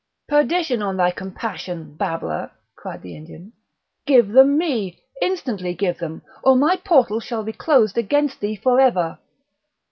"Perdition 0.27 0.81
on 0.81 0.97
thy 0.97 1.11
compassion, 1.11 1.93
babbler!" 1.95 2.49
cried 2.75 3.03
the 3.03 3.15
Indian. 3.15 3.53
"Give 4.07 4.29
them 4.29 4.57
me, 4.57 4.97
instantly 5.21 5.75
give 5.75 5.99
them, 5.99 6.23
or 6.43 6.55
my 6.55 6.75
portal 6.77 7.19
shall 7.19 7.43
be 7.43 7.53
closed 7.53 7.99
against 7.99 8.39
thee 8.39 8.55
for 8.55 8.79
ever!" 8.79 9.19